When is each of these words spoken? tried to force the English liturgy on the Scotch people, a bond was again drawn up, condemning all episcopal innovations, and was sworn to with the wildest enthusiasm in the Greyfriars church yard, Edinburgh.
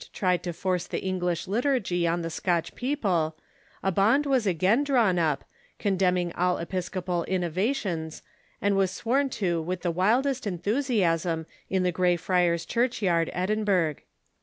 tried 0.13 0.41
to 0.41 0.51
force 0.51 0.87
the 0.87 1.03
English 1.03 1.47
liturgy 1.47 2.07
on 2.07 2.23
the 2.23 2.31
Scotch 2.31 2.73
people, 2.73 3.37
a 3.83 3.91
bond 3.91 4.25
was 4.25 4.47
again 4.47 4.83
drawn 4.83 5.19
up, 5.19 5.43
condemning 5.77 6.33
all 6.33 6.57
episcopal 6.57 7.23
innovations, 7.25 8.23
and 8.63 8.75
was 8.75 8.89
sworn 8.89 9.29
to 9.29 9.61
with 9.61 9.83
the 9.83 9.91
wildest 9.91 10.47
enthusiasm 10.47 11.45
in 11.69 11.83
the 11.83 11.91
Greyfriars 11.91 12.65
church 12.65 13.03
yard, 13.03 13.29
Edinburgh. 13.31 13.97